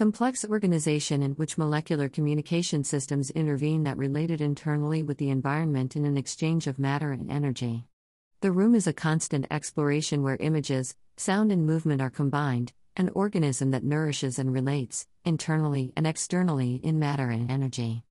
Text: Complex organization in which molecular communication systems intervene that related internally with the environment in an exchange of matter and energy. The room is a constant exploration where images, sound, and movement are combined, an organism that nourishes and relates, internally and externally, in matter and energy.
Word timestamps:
Complex 0.00 0.46
organization 0.46 1.22
in 1.22 1.32
which 1.32 1.58
molecular 1.58 2.08
communication 2.08 2.82
systems 2.84 3.28
intervene 3.32 3.82
that 3.82 3.98
related 3.98 4.40
internally 4.40 5.02
with 5.02 5.18
the 5.18 5.28
environment 5.28 5.94
in 5.94 6.06
an 6.06 6.16
exchange 6.16 6.66
of 6.66 6.78
matter 6.78 7.12
and 7.12 7.30
energy. 7.30 7.84
The 8.40 8.50
room 8.50 8.74
is 8.74 8.86
a 8.86 8.94
constant 8.94 9.44
exploration 9.50 10.22
where 10.22 10.38
images, 10.40 10.96
sound, 11.18 11.52
and 11.52 11.66
movement 11.66 12.00
are 12.00 12.08
combined, 12.08 12.72
an 12.96 13.10
organism 13.10 13.72
that 13.72 13.84
nourishes 13.84 14.38
and 14.38 14.54
relates, 14.54 15.06
internally 15.26 15.92
and 15.94 16.06
externally, 16.06 16.76
in 16.76 16.98
matter 16.98 17.28
and 17.28 17.50
energy. 17.50 18.02